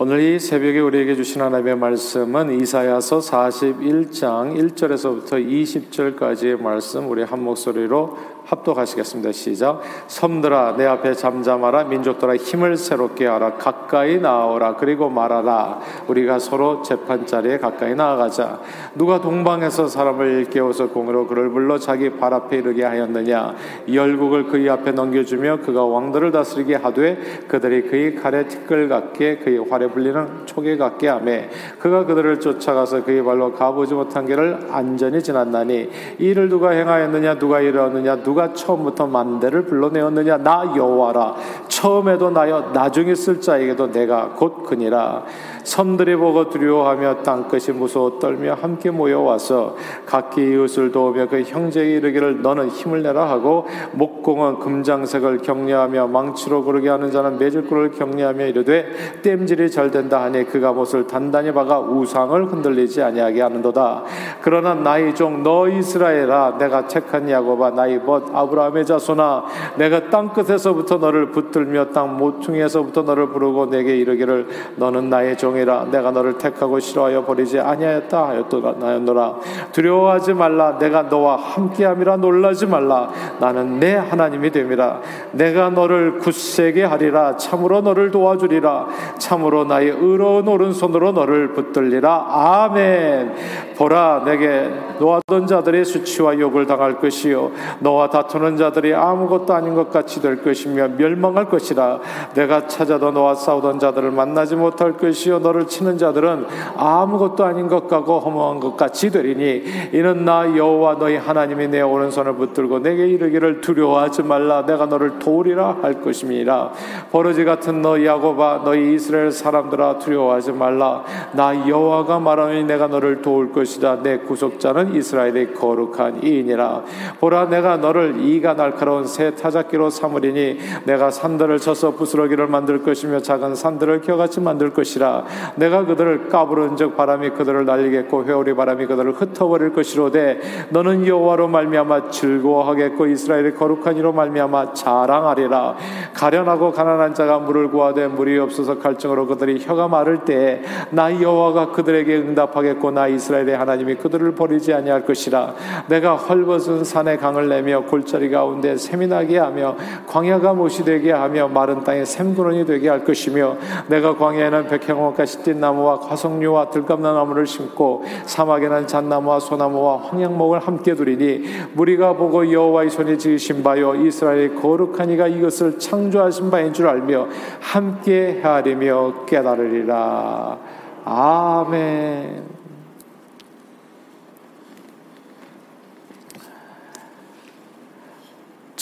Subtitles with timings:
[0.00, 8.16] 오늘 이 새벽에 우리에게 주신 하나님의 말씀은 이사야서 41장 1절에서부터 20절까지의 말씀 우리 한 목소리로
[8.48, 9.32] 합독하시겠습니다.
[9.32, 9.82] 시작.
[10.06, 11.84] 섬들아 내 앞에 잠잠하라.
[11.84, 13.54] 민족들아 힘을 새롭게 하라.
[13.54, 14.76] 가까이 나오라.
[14.76, 15.80] 그리고 말하라.
[16.06, 18.60] 우리가 서로 재판 자리에 가까이 나아가자.
[18.94, 23.54] 누가 동방에서 사람을 일깨워서 공으로 그를 불러 자기 발 앞에 이르게 하였느냐?
[23.92, 29.88] 열국을 그의 앞에 넘겨주며 그가 왕들을 다스리게 하되 그들이 그의 칼에 티끌 같게 그의 활에
[29.88, 36.48] 불리는 초계 같게 하매 그가 그들을 쫓아가서 그의 발로 가보지 못한 길을 안전히 지났나니 이를
[36.48, 37.38] 누가 행하였느냐?
[37.38, 38.22] 누가 이르었느냐?
[38.22, 40.36] 누가 누가 처음부터 만대를 불러내었느냐?
[40.38, 41.34] 나 여호와라.
[41.66, 45.24] 처음에도 나여 나중에 쓸 자에게도 내가 곧 그니라.
[45.64, 52.68] 섬들이 보고 두려워하며 땅끝이 무서워 떨며 함께 모여와서 각기 이웃을 도우며 그 형제에 이르기를 너는
[52.68, 58.86] 힘을 내라 하고 목공은 금장색을 격려하며 망치로 고르게 하는 자는 매질꾼을 격려하며 이르되
[59.22, 64.04] 땜질이 잘 된다 하니 그가 못을 단단히 박아 우상을 흔들리지 아니하게 하는도다.
[64.42, 69.44] 그러나 나의 종 너 이스라엘아 내가 택한 야곱아 나의 벗 아브라함의 자손아
[69.76, 75.86] 내가 땅 끝에서부터 너를 붙들며 땅 모퉁이에서부터 너를 부르고 내게 이르기를 너는 나의 종 종이라.
[75.90, 79.34] 내가 너를 택하고 싫어하여 버리지 아니하였다 하였나였노라.
[79.72, 80.78] 두려워하지 말라.
[80.78, 83.10] 내가 너와 함께함이라 놀라지 말라.
[83.40, 85.00] 나는 내 하나님이 됨이라.
[85.32, 87.36] 내가 너를 굳세게 하리라.
[87.36, 88.86] 참으로 너를 도와주리라.
[89.18, 92.26] 참으로 나의 의로운 오른손으로 너를 붙들리라.
[92.28, 97.52] 아멘 보라 내게 놓았던 자들의 수치와 욕을 당할 것이요.
[97.78, 102.00] 너와 다투는 자들이 아무것도 아닌 것 같이 될 것이며 멸망할 것이라.
[102.34, 105.38] 내가 찾아도 너와 싸우던 자들을 만나지 못할 것이요.
[105.38, 109.62] 너를 치는 자들은 아무것도 아닌 것 같고 허무한 것 같이 되리니.
[109.92, 114.66] 이는 나 여호와 너희 하나님이 내 오른손을 붙들고 내게 이르기를 두려워하지 말라.
[114.66, 116.72] 내가 너를 도우리라 할 것임이라.
[117.12, 121.04] 버러지 같은 너 야곱아 너희 이스라엘 사람들아 두려워하지 말라.
[121.34, 123.98] 나 여호와가 말하니 내가 너를 도울 것이 다.
[124.02, 126.82] 내 구속자는 이스라엘의 거룩한 이인이라.
[127.20, 133.54] 보라 내가 너를 이가 날카로운 새 타작기로 삼으리니 내가 산들을 쳐서 부스러기를 만들 것이며 작은
[133.54, 135.24] 산들을 겨같이 만들 것이라.
[135.56, 143.06] 내가 그들을 까부른즉 바람이 그들을 날리겠고 회오리 바람이 그들을 흩어버릴 것이로되 너는 여호와로 말미암아 즐거워하겠고
[143.06, 145.76] 이스라엘의 거룩한 이로 말미암아 자랑하리라.
[146.14, 152.16] 가련하고 가난한 자가 물을 구하되 물이 없어서 갈증으로 그들이 혀가 마를 때에 나 여호와가 그들에게
[152.16, 155.54] 응답하겠고 나 이스라엘의 하나님이 그들을 버리지 아니할 것이라
[155.88, 159.76] 내가 헐벗은 산에 강을 내며 골짜기 가운데 샘이 나게 하며
[160.06, 163.56] 광야가 못이 되게 하며 마른 땅에 샘구렁이 되게 할 것이며
[163.88, 171.44] 내가 광야에는 백향목과 시딘 나무와 화석류와 들감나무를 심고 사막에는 잣나무와 소나무와 황양목을 함께 두리니
[171.74, 177.26] 무리가 보고 여호와의 손이 지으신 바요 이스라엘의 거룩한 이가 이것을 창조하신 바인 줄 알며
[177.60, 180.58] 함께 헤아리며 깨달으리라
[181.04, 182.57] 아멘.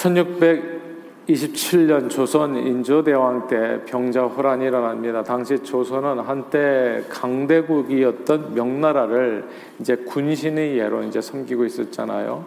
[0.07, 0.77] 1600
[1.29, 5.25] 27년 조선 인조대왕 때 병자호란이 일어납니다.
[5.25, 9.45] 당시 조선은 한때 강대국이었던 명나라를
[9.81, 12.47] 이제 군신의 예로 이제 섬기고 있었잖아요.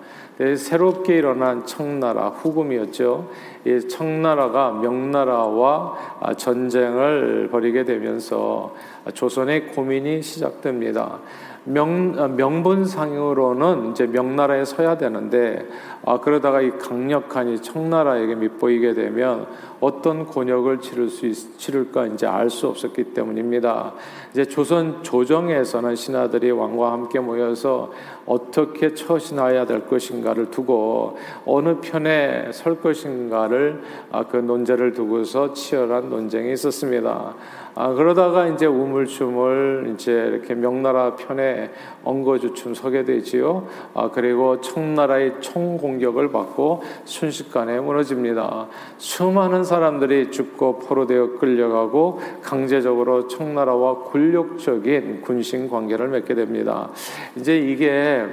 [0.56, 3.30] 새롭게 일어난 청나라 후금이었죠.
[3.66, 8.74] 이 청나라가 명나라와 전쟁을 벌이게 되면서
[9.14, 11.20] 조선의 고민이 시작됩니다.
[11.70, 15.68] 명, 아, 명분상으로는 이제 명나라에 서야 되는데
[16.04, 19.46] 아, 그러다가 이 강력한 이 청나라에게 밑보이게 되면
[19.80, 23.94] 어떤 곤욕을 치를 수 있, 치를까 이제 알 수 없었기 때문입니다.
[24.32, 27.92] 이제 조선 조정에서는 신하들이 왕과 함께 모여서
[28.26, 36.52] 어떻게 처신해야 될 것인가를 두고 어느 편에 설 것인가를 아, 그 논제를 두고서 치열한 논쟁이
[36.54, 37.36] 있었습니다.
[37.76, 41.70] 아, 그러다가 이제 우물쭈물 이제 이렇게 명나라 편에
[42.04, 43.68] 엉거주춤 서게 되지요.
[43.94, 48.68] 아, 그리고 청나라의 총 공격을 받고 순식간에 무너집니다.
[48.98, 56.90] 수많은 사람들이 죽고 포로되어 끌려가고 강제적으로 청나라와 굴욕적인 군신 관계를 맺게 됩니다.
[57.36, 58.26] 이제 이게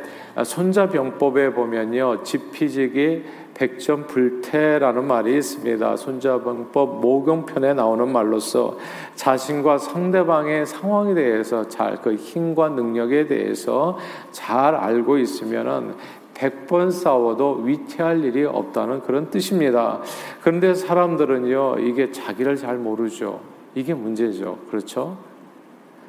[0.42, 5.96] 손자병법에 보면요, 지피지기 백전 불태라는 말이 있습니다.
[5.96, 8.76] 손자병법 모경편에 나오는 말로서
[9.14, 13.96] 자신과 상대방의 상황에 대해서 잘 그 힘과 능력에 대해서
[14.30, 15.94] 잘 알고 있으면은
[16.34, 20.00] 100번 싸워도 위태할 일이 없다는 그런 뜻입니다.
[20.42, 23.40] 그런데 사람들은요, 이게 자기를 잘 모르죠.
[23.74, 24.58] 이게 문제죠.
[24.70, 25.16] 그렇죠?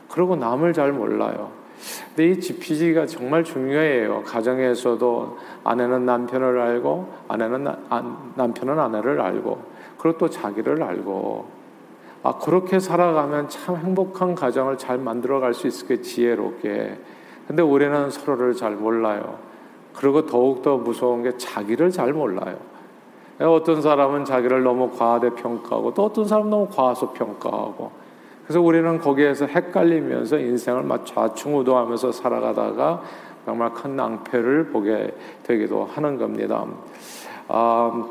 [0.09, 1.51] 그리고 남을 잘 몰라요.
[2.17, 4.23] 근데 이 GPG가 정말 중요해요.
[4.23, 9.61] 가정에서도 아내는 남편을 알고, 아내는 나, 아, 남편은 아내를 알고,
[9.99, 11.45] 그리고 또 자기를 알고,
[12.23, 16.99] 아 그렇게 살아가면 참 행복한 가정을 잘 만들어 갈 수 있을 게 지혜롭게.
[17.47, 19.37] 근데 우리는 서로를 잘 몰라요.
[19.95, 22.57] 그리고 더욱더 무서운 게 자기를 잘 몰라요.
[23.39, 28.06] 어떤 사람은 자기를 너무 과대 평가하고 또 어떤 사람은 너무 과소 평가하고
[28.47, 33.03] 그래서 우리는 거기에서 헷갈리면서 인생을 막 좌충우돌하면서 살아가다가
[33.43, 35.13] 정말 큰 낭패를 보게
[35.43, 36.65] 되기도 하는 겁니다.
[37.49, 38.07] 아,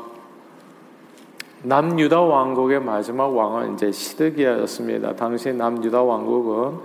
[1.63, 5.15] 남유다 왕국의 마지막 왕은 이제 시드기야였습니다.
[5.15, 6.79] 당시 남유다 왕국은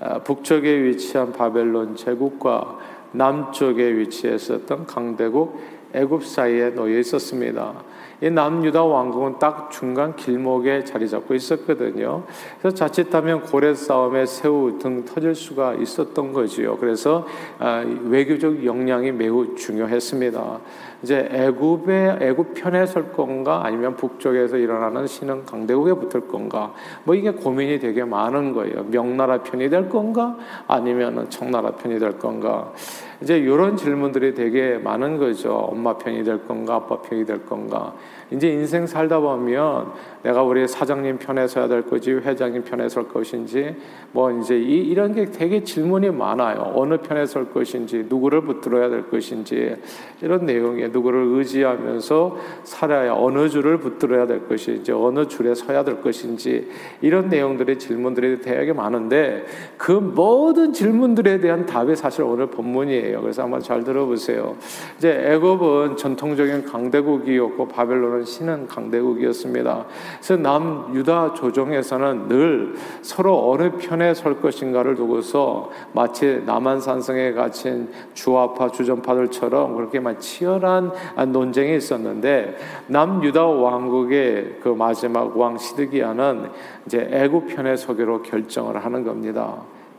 [0.00, 2.78] 아, 북쪽에 위치한 바벨론 제국과
[3.12, 5.60] 남쪽에 위치했었던 강대국
[5.94, 7.74] 애굽 사이에 놓여 있었습니다.
[8.20, 12.24] 이 남유다 왕국은 딱 중간 길목에 자리 잡고 있었거든요.
[12.58, 16.78] 그래서 자칫하면 고래 싸움에 새우 등 터질 수가 있었던 거지요.
[16.78, 17.24] 그래서
[17.60, 20.58] 아, 외교적 역량이 매우 중요했습니다.
[21.04, 26.72] 이제 애굽의 애굽 편에 설 건가 아니면 북쪽에서 일어나는 신흥 강대국에 붙을 건가
[27.04, 28.82] 뭐 이게 고민이 되게 많은 거예요.
[28.90, 30.36] 명나라 편이 될 건가
[30.66, 32.72] 아니면 청나라 편이 될 건가
[33.20, 35.52] 이제 이런 질문들이 되게 많은 거죠.
[35.52, 37.94] 엄마 편이 될 건가 아빠 편이 될 건가
[38.30, 39.92] 이제 인생 살다 보면
[40.22, 43.74] 내가 우리 사장님 편에 서야 될 거지 회장님 편에 설 것인지
[44.12, 46.72] 뭐 이제 이, 이런 게 되게 질문이 많아요.
[46.74, 49.76] 어느 편에 설 것인지 누구를 붙들어야 될 것인지
[50.20, 56.68] 이런 내용에 누구를 의지하면서 살아야 어느 줄을 붙들어야 될 것인지 어느 줄에 서야 될 것인지
[57.00, 63.07] 이런 내용들의 질문들이 되게 많은데 그 모든 질문들에 대한 답이 사실 오늘 본문이에요.
[63.20, 64.56] 그래서 한번 잘 들어보세요.
[64.96, 69.84] 이제 애굽은 전통적인 강대국이었고 바벨론은 바벨론 신은 강대국이었습니다.
[70.16, 78.70] 그래서 남 유다 조정에서는 늘 서로 어느 편에 설 것인가를 두고서 마치 남한산성에 갇힌 주화파
[78.70, 80.92] 주전파들처럼 그렇게 막 치열한
[81.28, 82.56] 논쟁이 있었는데
[82.86, 86.50] 남 유다 왕국의 그 마지막 왕 시드기야는
[86.86, 89.56] 이제 애굽 편에 서기로 결정을 하는 겁니다.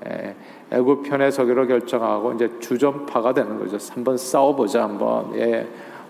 [0.08, 0.36] 예,
[0.72, 3.78] 애굽 편에 서기로 결정하고 이제 주전파가 되는 거죠.
[3.94, 5.36] 한번 싸워보자 한번.
[5.36, 5.68] 예.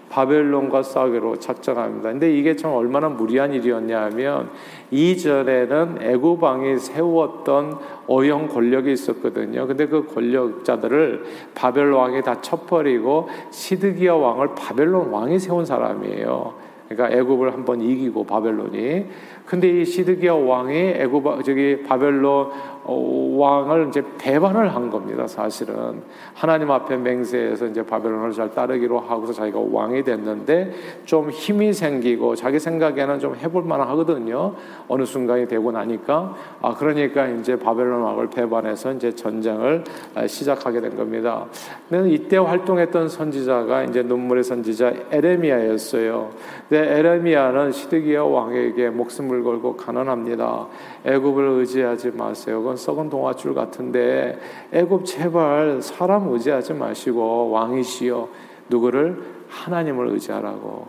[0.09, 2.09] 바벨론과 싸우기로 작정합니다.
[2.09, 4.49] 근데 이게 참 얼마나 무리한 일이었냐 하면
[4.91, 7.77] 이전에는 애굽 왕이 세웠던
[8.09, 9.67] 어영 권력이 있었거든요.
[9.67, 16.69] 근데 그 권력자들을 바벨 왕이 다 쳐버리고 시드기야 왕을 바벨론 왕이 세운 사람이에요.
[16.89, 19.05] 그러니까 애굽을 한번 이기고 바벨론이
[19.45, 25.27] 근데 이 시드기야 왕이 애굽 저기 바벨론 어, 왕을 이제 배반을 한 겁니다.
[25.27, 26.01] 사실은
[26.33, 30.73] 하나님 앞에 맹세해서 이제 바벨론을 잘 따르기로 하고서 자기가 왕이 됐는데
[31.05, 34.55] 좀 힘이 생기고 자기 생각에는 좀 해볼 만하거든요.
[34.87, 39.83] 어느 순간이 되고 나니까 아 그러니까 이제 바벨론 왕을 배반해서 이제 전쟁을
[40.15, 41.45] 아, 시작하게 된 겁니다.
[41.89, 46.29] 근데 이때 활동했던 선지자가 이제 눈물의 선지자 에레미야였어요.
[46.67, 50.67] 근데 에레미야는 시드기야 왕에게 목숨을 걸고 가난합니다.
[51.05, 52.59] 애굽을 의지하지 마세요.
[52.59, 54.39] 그건 썩은 동화줄 같은데
[54.71, 58.29] 애굽 제발 사람 의지하지 마시고 왕이시여
[58.69, 60.87] 누구를 하나님을 의지하라고.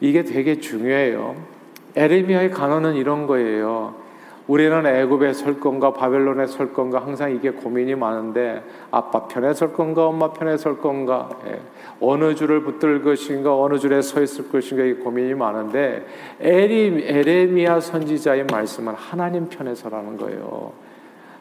[0.00, 1.36] 이게 되게 중요해요.
[1.94, 3.94] 에레미야의 간언은 이런 거예요.
[4.50, 10.08] 우리는 애굽에 설 건가 바벨론에 설 건가 항상 이게 고민이 많은데 아빠 편에 설 건가
[10.08, 11.60] 엄마 편에 설 건가 예.
[12.00, 16.04] 어느 줄을 붙들 것인가 어느 줄에 서 있을 것인가 이 고민이 많은데
[16.40, 20.72] 에리, 에레미야 선지자의 말씀은 하나님 편에 서라는 거예요.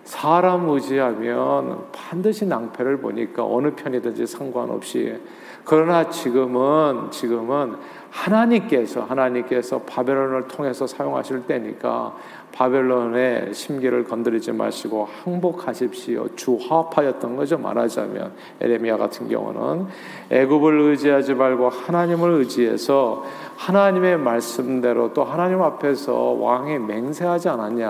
[0.04, 5.20] 사람 의지하면 반드시 낭패를 보니까 어느 편이든지 상관없이
[5.64, 7.76] 그러나 지금은 지금은
[8.10, 12.16] 하나님께서 하나님께서 바벨론을 통해서 사용하실 때니까
[12.52, 16.36] 바벨론의 심기를 건드리지 마시고 항복하십시오.
[16.36, 17.58] 주화파였던 거죠.
[17.58, 19.88] 말하자면 에레미야 같은 경우는
[20.30, 23.24] 애굽을 의지하지 말고 하나님을 의지해서
[23.56, 27.90] 하나님의 말씀대로 또 하나님 앞에서 왕이 맹세하지 않았냐.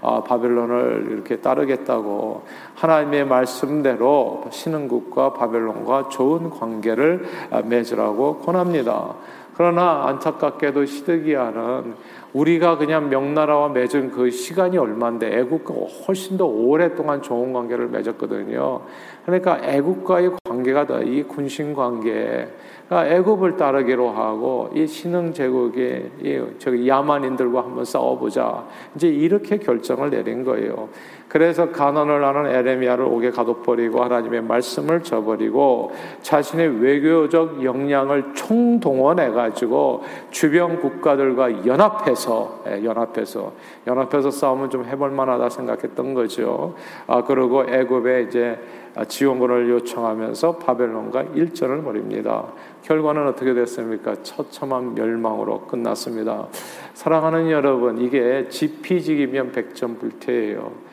[0.00, 2.42] 아, 바벨론을 이렇게 따르겠다고
[2.74, 7.24] 하나님의 말씀대로 신흥국과 바벨론과 좋은 관계를
[7.64, 9.14] 맺으라고 권합니다.
[9.58, 11.94] 그러나 안타깝게도 시드기야는
[12.32, 15.74] 우리가 그냥 명나라와 맺은 그 시간이 얼마인데 애국과
[16.06, 18.82] 훨씬 더 오랫동안 좋은 관계를 맺었거든요.
[19.24, 22.48] 그러니까 애국과의 관계가 더 이 군신 관계,
[22.88, 28.64] 그러니까 애국을 따르기로 하고 이 신흥 제국의 이 저기 야만인들과 한번 싸워보자.
[28.94, 30.88] 이제 이렇게 결정을 내린 거예요.
[31.28, 35.92] 그래서 가난을 하는 에레미야를 옥에 가둬버리고 하나님의 말씀을 저버리고
[36.22, 43.52] 자신의 외교적 역량을 총동원해 가지고 주변 국가들과 연합해서 연합해서 예, 연합해서
[43.86, 46.74] 연합해서 싸우면 좀 해볼 만하다 생각했던 거죠.
[47.06, 48.58] 아 그리고 애굽에 이제
[49.06, 52.46] 지원군을 요청하면서 바벨론과 일전을 벌입니다.
[52.82, 54.16] 결과는 어떻게 됐습니까?
[54.22, 56.48] 처참한 멸망으로 끝났습니다.
[56.94, 60.87] 사랑하는 여러분, 이게 지피지기면 백전불태예요.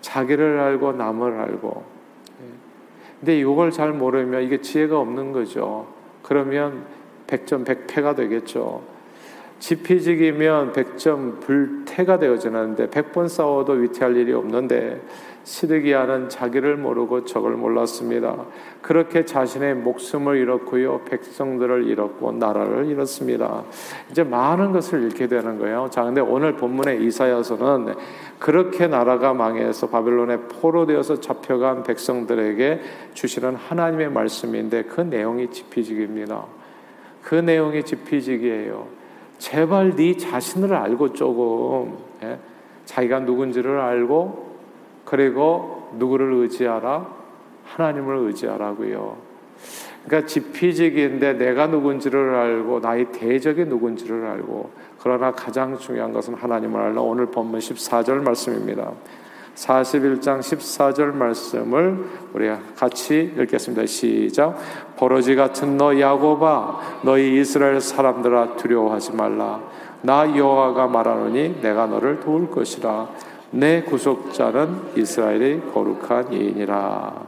[0.00, 1.84] 자기를 알고 남을 알고.
[2.42, 2.44] 예.
[3.18, 5.86] 근데 이걸 잘 모르면 이게 지혜가 없는 거죠.
[6.22, 6.84] 그러면
[7.26, 8.82] 백전백패가 되겠죠.
[9.60, 15.00] 지피지기면 백전불태가 되어지는데 백번 싸워도 위태할 일이 없는데
[15.44, 18.36] 시드기야는 자기를 모르고 적을 몰랐습니다.
[18.82, 23.64] 그렇게 자신의 목숨을 잃었고요, 백성들을 잃었고 나라를 잃었습니다.
[24.10, 25.88] 이제 많은 것을 잃게 되는 거예요.
[25.90, 27.94] 자, 근데 오늘 본문의 이사야서는
[28.38, 32.80] 그렇게 나라가 망해서 바벨론에 포로되어서 잡혀간 백성들에게
[33.14, 36.44] 주시는 하나님의 말씀인데 그 내용이 지피지기입니다.
[37.22, 38.99] 그 내용이 지피지기예요.
[39.40, 42.38] 제발 네 자신을 알고 조금 예?
[42.84, 44.50] 자기가 누군지를 알고
[45.06, 47.08] 그리고 누구를 의지하라?
[47.64, 49.16] 하나님을 의지하라고요.
[50.04, 57.00] 그러니까 지피직인데 내가 누군지를 알고 나의 대적이 누군지를 알고 그러나 가장 중요한 것은 하나님을 알라.
[57.00, 58.92] 오늘 본문 14절 말씀입니다.
[59.60, 63.84] 41장 14절 말씀을 우리 같이 읽겠습니다.
[63.84, 64.56] 시작.
[64.96, 69.60] 버러지 같은 너 야곱아 너희 이스라엘 사람들아 두려워하지 말라.
[70.02, 73.08] 나 여호와가 말하노니 내가 너를 도울 것이라.
[73.50, 77.26] 내 구속자는 이스라엘의 거룩한 이인이라.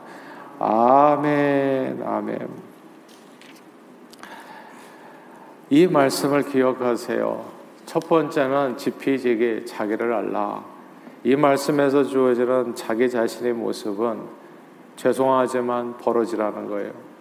[0.59, 2.49] 아멘, 아멘.
[5.69, 7.45] 이 말씀을 기억하세요.
[7.85, 10.72] 첫 번째는 지피지기 자기를 알라.
[11.25, 14.21] 이 말씀에서 주어지는 자기 자신의 모습은
[14.97, 17.12] 죄송하지만 버러지라는 거예요.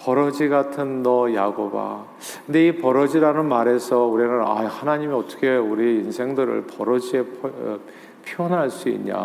[0.00, 2.04] 버러지 같은 너 야곱아.
[2.46, 7.78] 근데 이 버러지라는 말에서 우리는 아 하나님이 어떻게 우리 인생들을 버러지에 어,
[8.26, 9.16] 표현할 수 있냐?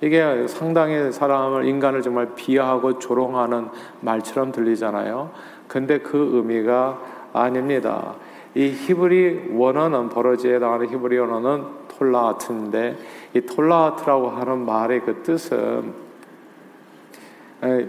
[0.00, 3.68] 이게 상당히 사람을 인간을 정말 비하하고 조롱하는
[4.00, 5.30] 말처럼 들리잖아요.
[5.66, 7.00] 근데 그 의미가
[7.32, 8.14] 아닙니다.
[8.54, 11.64] 이 히브리 원어는 버러지에 해당하는 히브리 원어는
[11.98, 12.96] 톨라하트인데
[13.34, 15.92] 이 톨라하트라고 하는 말의 그 뜻은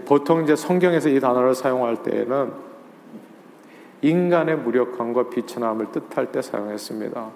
[0.04, 2.52] 보통 이제 성경에서 이 단어를 사용할 때에는
[4.02, 7.26] 인간의 무력함과 비천함을 뜻할 때 사용했습니다.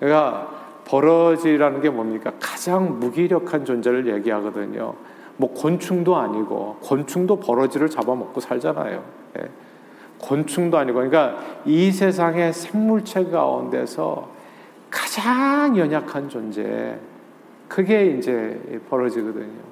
[0.00, 0.48] 그러니까
[0.86, 2.32] 버러지라는 게 뭡니까?
[2.40, 4.94] 가장 무기력한 존재를 얘기하거든요.
[5.36, 9.04] 뭐 곤충도 아니고 곤충도 버러지를 잡아먹고 살잖아요.
[9.38, 9.48] 예.
[10.18, 14.37] 곤충도 아니고 그러니까 이 세상의 생물체 가운데서
[14.90, 16.98] 가장 연약한 존재
[17.68, 19.68] 그게 이제 버러지거든요.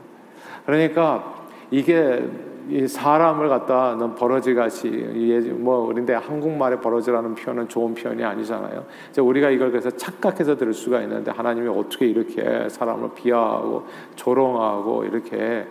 [0.67, 2.29] 그러니까 이게
[2.69, 8.85] 이 사람을 갖다 넌 버러지 같이 뭐 그런데 한국말의 버러지라는 표현은 좋은 표현이 아니잖아요.
[9.11, 15.67] 이제 우리가 이걸 그래서 착각해서 들을 수가 있는데 하나님이 어떻게 이렇게 사람을 비하하고 조롱하고 이렇게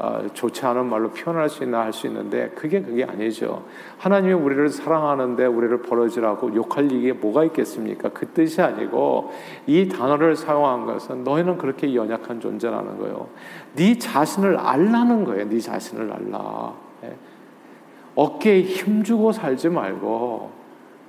[0.00, 3.64] 어, 좋지 않은 말로 표현할 수 있나 할 수 있는데 그게 그게 아니죠.
[3.98, 8.10] 하나님이 우리를 사랑하는데 우리를 버러지라고 욕할 이게 뭐가 있겠습니까?
[8.10, 9.32] 그 뜻이 아니고
[9.66, 13.28] 이 단어를 사용한 것은 너희는 그렇게 연약한 존재라는 거예요.
[13.74, 15.48] 네 자신을 알라는 거예요.
[15.48, 16.74] 네 자신을 알라.
[17.02, 17.16] 예.
[18.14, 20.52] 어깨에 힘주고 살지 말고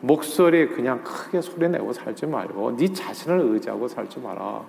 [0.02, 4.64] 목소리에 그냥 크게 소리내고 살지 말고 네 자신을 의지하고 살지 마라.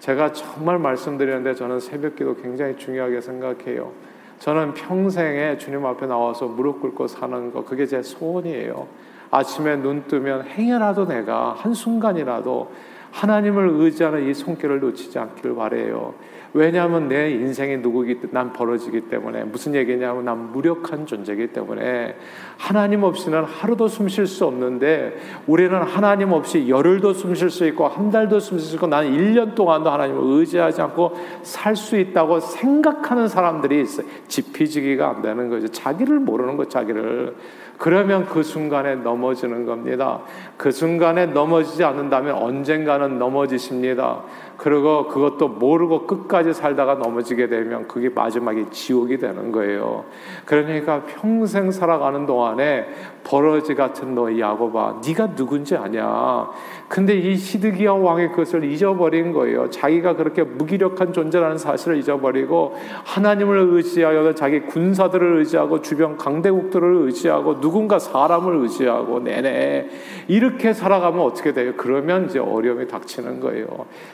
[0.00, 3.92] 제가 정말 말씀드렸는데 저는 새벽 기도 굉장히 중요하게 생각해요.
[4.38, 8.86] 저는 평생에 주님 앞에 나와서 무릎 꿇고 사는 거 그게 제 소원이에요.
[9.30, 12.70] 아침에 눈 뜨면 행여라도 내가 한순간이라도
[13.12, 16.14] 하나님을 의지하는 이 손길을 놓치지 않기를 바래요.
[16.52, 22.16] 왜냐하면 내 인생이 누구기 난 벌어지기 때문에 무슨 얘기냐면 난 무력한 존재이기 때문에
[22.56, 27.88] 하나님 없이는 하루도 숨 쉴 수 없는데 우리는 하나님 없이 열흘도 숨 쉴 수 있고
[27.88, 32.40] 한 달도 숨 쉴 수 있고 나는 1년 동안도 하나님을 의지하지 않고 살 수 있다고
[32.40, 34.06] 생각하는 사람들이 있어요.
[34.28, 35.68] 지피지기가 안 되는 거죠.
[35.68, 37.36] 자기를 모르는 거 자기를.
[37.78, 40.20] 그러면 그 순간에 넘어지는 겁니다.
[40.56, 44.22] 그 순간에 넘어지지 않는다면 언젠가는 넘어지십니다.
[44.56, 50.04] 그리고 그것도 모르고 끝까지 살다가 넘어지게 되면 그게 마지막에 지옥이 되는 거예요.
[50.44, 52.86] 그러니까 평생 살아가는 동안에
[53.24, 56.48] 버러지 같은 너 야곱아, 네가 누군지 아냐?
[56.88, 59.68] 근데 이 시드기야 왕의 그것을 잊어버린 거예요.
[59.68, 67.98] 자기가 그렇게 무기력한 존재라는 사실을 잊어버리고 하나님을 의지하여 자기 군사들을 의지하고 주변 강대국들을 의지하고 누군가
[67.98, 69.88] 사람을 의지하고 내내
[70.28, 71.72] 이렇게 살아가면 어떻게 돼요?
[71.76, 73.66] 그러면 이제 어려움이 닥치는 거예요.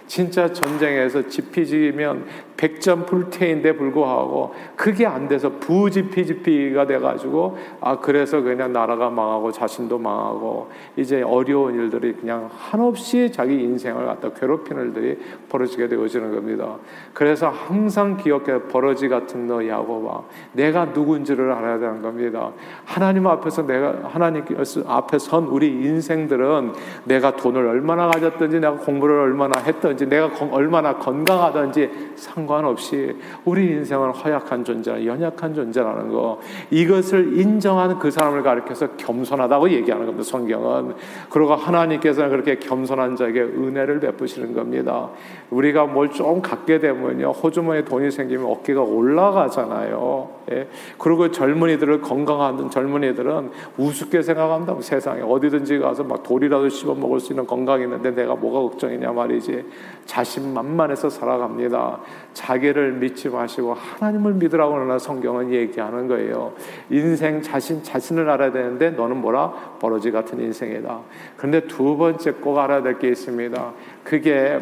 [0.07, 2.25] 진짜 전쟁에서 지피지면
[2.57, 10.71] 백전 불태인데 불구하고 그게 안 돼서 부지피지피가 돼가지고 아 그래서 그냥 나라가 망하고 자신도 망하고
[10.97, 16.77] 이제 어려운 일들이 그냥 한없이 자기 인생을 갖다 괴롭히는 일들이 벌어지게 되어지는 겁니다.
[17.13, 20.23] 그래서 항상 기억해 버러지 같은 너 야고바
[20.53, 22.53] 내가 누군지를 알아야 되는 겁니다.
[22.85, 24.45] 하나님 앞에서 내가 하나님
[24.87, 26.73] 앞에 선 우리 인생들은
[27.05, 34.65] 내가 돈을 얼마나 가졌든지 내가 공부를 얼마나 했든지 내가 얼마나 건강하든지 상관없이 우리 인생은 허약한
[34.65, 40.25] 존재, 연약한 존재라는 거 이것을 인정하는 그 사람을 가리켜서 겸손하다고 얘기하는 겁니다.
[40.29, 40.95] 성경은
[41.31, 45.11] 그리고 하나님께서는 그렇게 겸손한 자에게 은혜를 베푸시는 겁니다.
[45.53, 50.29] 우리가 뭘 좀 갖게 되면요 호주머니에 돈이 생기면 어깨가 올라가잖아요.
[50.51, 50.69] 예.
[50.99, 57.47] 그리고 젊은이들을 건강한 젊은이들은 우습게 생각한다고 세상에 어디든지 가서 막 돌이라도 씹어 먹을 수 있는
[57.47, 59.65] 건강이 있는데 내가 뭐가 걱정이냐 말이지
[60.07, 62.01] 자신만만해서 살아갑니다.
[62.35, 66.53] 자기를 믿지 마시고 하나님을 믿으라고 하나 성경은 얘기하는 거예요.
[66.91, 71.01] 인생 자신 자신을 알아야 되는데 너는 뭐라 버러지 같은 인생이다.
[71.37, 73.73] 그런데 두 번째 꼭 알아야 될 게 있습니다.
[74.05, 74.61] 그게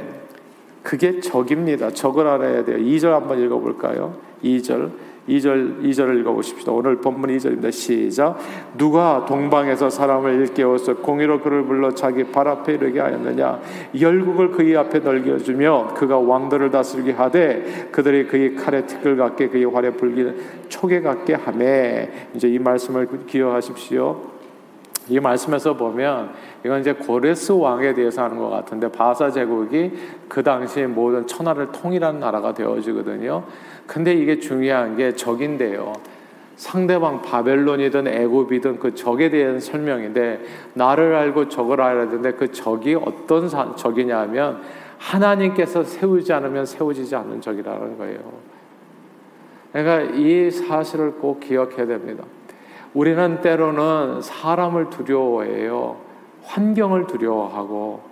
[0.83, 1.91] 그게 적입니다.
[1.91, 2.79] 적을 알아야 돼요.
[2.79, 4.15] 2절 한번 읽어볼까요?
[4.43, 4.91] 2절.
[5.29, 6.73] 2절 2절을 읽어 보십시다.
[6.73, 7.71] 오늘 본문 2절입니다.
[7.71, 8.39] 시작.
[8.77, 13.61] 누가 동방에서 사람을 일깨워서 공의로 그를 불러 자기 발 앞에 이르게 하였느냐
[14.01, 19.65] 열국을 그의 앞에 넓겨 주며 그가 왕들을 다스리게 하되 그들이 그의 칼에 티끌 같게 그의
[19.67, 20.37] 활에 불기는
[20.69, 24.30] 초계 같게 하매 이제 이 말씀을 기억하십시오.
[25.11, 26.31] 이 말씀에서 보면
[26.65, 29.93] 이건 이제 고레스 왕에 대해서 하는 것 같은데 바사 제국이
[30.29, 33.43] 그 당시 모든 천하를 통일한 나라가 되어지거든요.
[33.89, 35.93] 근데 이게 중요한 게 적인데요.
[36.55, 40.41] 상대방 바벨론이든 애굽이든 그 적에 대한 설명인데
[40.75, 44.61] 나를 알고 적을 알아야 되는데 그 적이 어떤 적이냐면
[44.99, 48.19] 하나님께서 세우지 않으면 세워지지 않는 적이라는 거예요.
[49.73, 52.25] 그러니까 이 사실을 꼭 기억해야 됩니다.
[52.95, 55.97] 우리는 때로는 사람을 두려워해요.
[56.43, 58.03] 환경을 두려워하고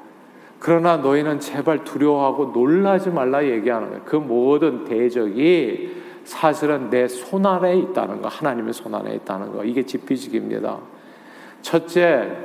[0.61, 4.03] 그러나 너희는 제발 두려워하고 놀라지 말라 얘기하는 거예요.
[4.05, 9.65] 그 모든 대적이 사실은 내 손 안에 있다는 거, 하나님의 손 안에 있다는 거.
[9.65, 10.79] 이게 지피지기입니다.
[11.63, 12.37] 첫째,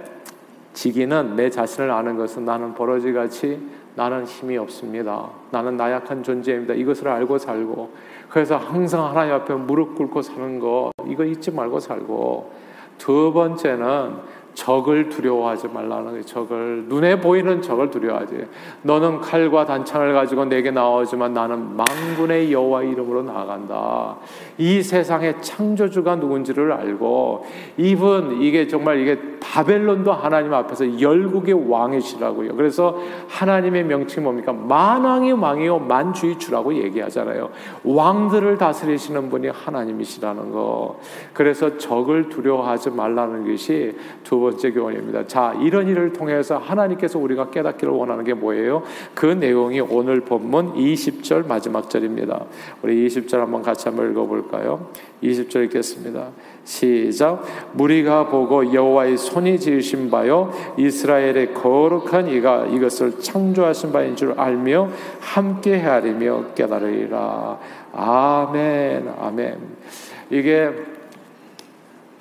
[0.74, 3.60] 지기는 내 자신을 아는 것은 나는 버러지 같이
[3.96, 5.30] 나는 힘이 없습니다.
[5.52, 6.74] 나는 나약한 존재입니다.
[6.74, 7.92] 이것을 알고 살고
[8.30, 12.52] 그래서 항상 하나님 앞에 무릎 꿇고 사는 거 이거 잊지 말고 살고
[12.98, 14.16] 두 번째는
[14.54, 16.22] 적을 두려워하지 말라는 거예요.
[16.24, 18.46] 적을 눈에 보이는 적을 두려워하지.
[18.84, 24.18] 너는 칼과 단창을 가지고 내게 나오지만 나는 만군의 여호와 이름으로 나아간다.
[24.58, 27.46] 이 세상의 창조주가 누군지를 알고
[27.78, 32.56] 이분 이게 정말 이게 바벨론도 하나님 앞에서 열국의 왕이시라고요.
[32.56, 34.54] 그래서 하나님의 명칭이 뭡니까?
[34.54, 37.50] 만왕의 왕이요 만주의 주라고 얘기하잖아요.
[37.84, 41.00] 왕들을 다스리시는 분이 하나님이시라는 거.
[41.34, 45.28] 그래서 적을 두려워하지 말라는 것이 두 번째 교훈입니다.
[45.28, 48.84] 자, 이런 일을 통해서 하나님께서 우리가 깨닫기를 원하는 게 뭐예요?
[49.14, 52.46] 그 내용이 오늘 본문 20절 마지막 절입니다.
[52.82, 54.90] 우리 20절 한번 같이 한번 읽어볼까요?
[55.24, 56.30] 20절 읽겠습니다.
[56.66, 57.44] 시작.
[57.74, 65.80] 무리가 보고 여호와의 손이 지으신 바요 이스라엘의 거룩한 이가 이것을 창조하신 바인 줄 알며 함께
[65.80, 67.60] 헤아리며 깨달으리라.
[67.94, 69.14] 아멘.
[69.20, 69.58] 아멘.
[70.30, 70.93] 이게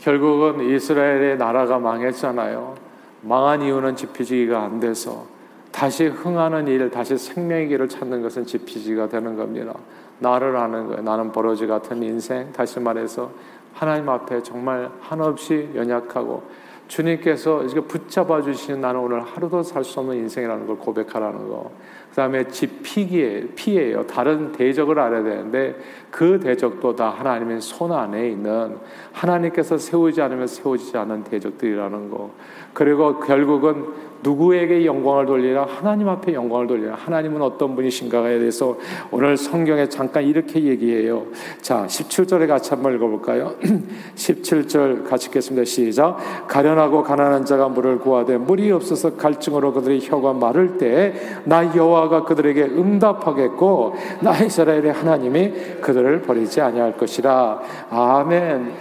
[0.02, 2.74] 결국은 이스라엘의 나라가 망했잖아요.
[3.22, 5.26] 망한 이유는 지피지기가 안 돼서
[5.70, 9.72] 다시 흥하는 일, 다시 생명의 길을 찾는 것은 지피지가 되는 겁니다.
[10.18, 11.02] 나를 아는 거예요.
[11.02, 12.52] 나는 버러지 같은 인생.
[12.52, 13.30] 다시 말해서
[13.72, 16.42] 하나님 앞에 정말 한없이 연약하고
[16.88, 21.71] 주님께서 이렇게 붙잡아 주시는 나는 오늘 하루도 살 수 없는 인생이라는 걸 고백하라는 거.
[22.11, 24.07] 그 다음에 지피기에 피해요.
[24.07, 25.75] 다른 대적을 알아야 되는데
[26.11, 28.77] 그 대적도 다 하나님의 손 안에 있는
[29.12, 32.31] 하나님께서 세우지 않으면 세워지지 않는 대적들이라는 거.
[32.75, 33.87] 그리고 결국은
[34.22, 38.76] 누구에게 영광을 돌리라 하나님 앞에 영광을 돌리라 하나님은 어떤 분이신가에 대해서
[39.11, 41.26] 오늘 성경에 잠깐 이렇게 얘기해요.
[41.61, 43.54] 자, 17절에 같이 한번 읽어볼까요?
[44.14, 45.64] 17절 같이 읽겠습니다.
[45.64, 46.16] 시작.
[46.48, 51.12] 가련하고 가난한 자가 물을 구하되 물이 없어서 갈증으로 그들의 혀가 마를 때
[51.44, 57.61] 나 여호와가 그들에게 응답하겠고 나 이스라엘의 하나님이 그들을 버리지 아니할 것이라.
[57.90, 58.72] 아멘.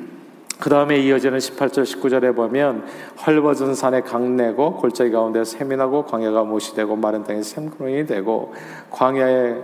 [0.60, 2.86] 그 다음에 이어지는 18절 19절에 보면
[3.26, 8.54] 헐벗은 산에 강내고 골짜기 가운데 세민하고 광야가 못이 되고 마른 땅에 샘구렁이 되고
[8.90, 9.56] 광야에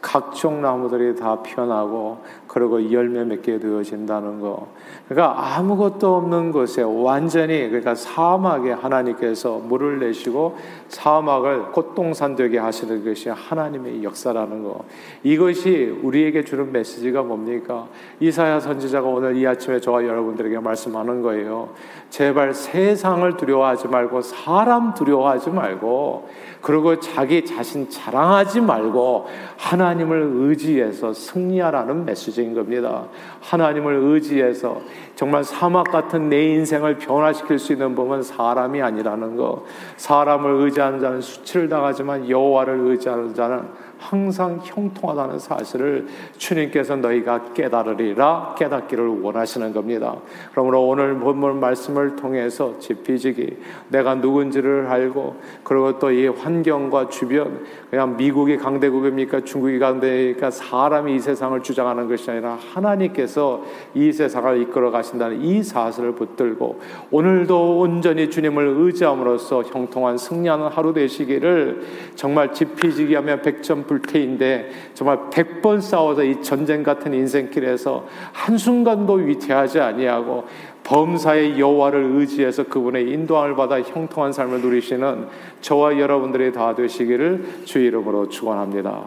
[0.00, 4.68] 각종 나무들이 다 피어나고 그리고 열매 맺게 되어진다는 거.
[5.08, 10.56] 그러니까 아무것도 없는 곳에 완전히 그러니까 사막에 하나님께서 물을 내시고
[10.88, 14.84] 사막을 꽃동산 되게 하시는 것이 하나님의 역사라는 거.
[15.22, 17.88] 이것이 우리에게 주는 메시지가 뭡니까?
[18.20, 21.70] 이사야 선지자가 오늘 이 아침에 저와 여러분들에게 말씀하는 거예요.
[22.08, 26.28] 제발 세상을 두려워하지 말고 사람 두려워하지 말고
[26.66, 33.04] 그리고 자기 자신 자랑하지 말고 하나님을 의지해서 승리하라는 메시지인 겁니다.
[33.40, 34.80] 하나님을 의지해서
[35.14, 39.64] 정말 사막 같은 내 인생을 변화시킬 수 있는 법은 사람이 아니라는 거.
[39.96, 46.06] 사람을 의지하는 자는 수치를 당하지만 여호와를 의지하는 자는 항상 형통하다는 사실을
[46.36, 50.16] 주님께서 너희가 깨달으리라 깨닫기를 원하시는 겁니다.
[50.50, 58.16] 그러므로 오늘 본문 말씀을 통해서 지피지기 내가 누군지를 알고 그리고 또 이 환경과 주변 그냥
[58.16, 63.62] 미국이 강대국입니까 중국이 강대니까 사람이 이 세상을 주장하는 것이 아니라 하나님께서
[63.94, 66.80] 이 세상을 이끌어 가신다는 이 사실을 붙들고
[67.10, 71.82] 오늘도 온전히 주님을 의지함으로써 형통한 승리하는 하루 되시기를
[72.14, 80.44] 정말 지피지기하며 백전 불태인데 정말 백번 싸워서 이 전쟁 같은 인생길에서 한순간도 위태하지 아니하고
[80.84, 85.26] 범사의 여호와를 의지해서 그분의 인도함을 받아 형통한 삶을 누리시는
[85.60, 89.02] 저와 여러분들이 다 되시기를 주 이름으로 축원합니다.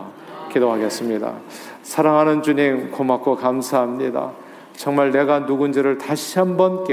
[0.51, 1.33] 기도하겠습니다.
[1.83, 4.31] 사랑하는 주님 고맙고 감사합니다.
[4.73, 6.85] 정말 내가 누군지를 다시 한번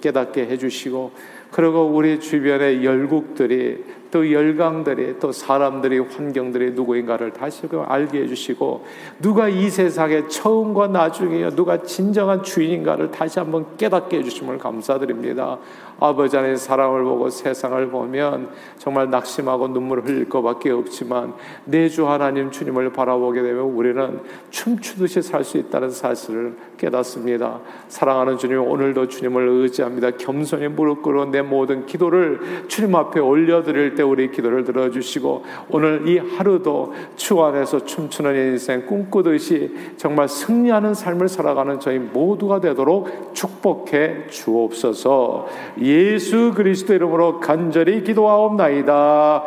[0.00, 1.12] 깨닫게 해주시고
[1.50, 8.84] 그리고 우리 주변의 열국들이 또 열강들이 또 사람들이 환경들이 누구인가를 다시 알게 해주시고
[9.20, 15.58] 누가 이 세상의 처음과 나중이요 누가 진정한 주인인가를 다시 한번 깨닫게 해주심을 감사드립니다.
[16.00, 21.34] 아버지 안의 사랑을 보고 세상을 보면 정말 낙심하고 눈물을 흘릴 것밖에 없지만
[21.66, 24.20] 내주 하나님 주님을 바라보게 되면 우리는
[24.50, 27.60] 춤추듯이 살 수 있다는 사실을 깨닫습니다.
[27.88, 30.12] 사랑하는 주님 오늘도 주님을 의지합니다.
[30.12, 36.18] 겸손히 무릎 꿇어 내 모든 기도를 주님 앞에 올려드릴 때때 우리 기도를 들어주시고 오늘 이
[36.18, 45.48] 하루도 주 안에서 춤추는 인생 꿈꾸듯이 정말 승리하는 삶을 살아가는 저희 모두가 되도록 축복해 주옵소서
[45.82, 49.44] 예수 그리스도 이름으로 간절히 기도하옵나이다.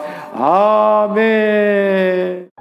[1.14, 2.54] 아멘.